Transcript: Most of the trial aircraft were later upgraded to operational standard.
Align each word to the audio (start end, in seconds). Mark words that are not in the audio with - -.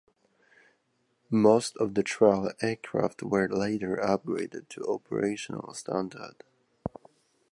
Most 1.29 1.77
of 1.77 1.93
the 1.93 2.01
trial 2.01 2.51
aircraft 2.59 3.21
were 3.21 3.47
later 3.47 3.97
upgraded 3.97 4.67
to 4.69 4.83
operational 4.85 5.75
standard. 5.75 6.43